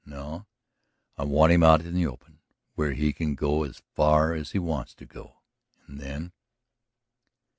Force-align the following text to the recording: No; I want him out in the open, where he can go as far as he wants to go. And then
No; 0.03 0.47
I 1.15 1.25
want 1.25 1.51
him 1.53 1.61
out 1.61 1.81
in 1.85 1.93
the 1.93 2.07
open, 2.07 2.39
where 2.73 2.93
he 2.93 3.13
can 3.13 3.35
go 3.35 3.61
as 3.61 3.83
far 3.93 4.33
as 4.33 4.49
he 4.49 4.57
wants 4.57 4.95
to 4.95 5.05
go. 5.05 5.43
And 5.85 5.99
then 5.99 6.31